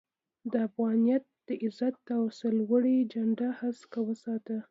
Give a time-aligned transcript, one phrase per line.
[0.51, 4.55] د افغانيت د عزت او سر لوړۍ جنډه هسکه وساته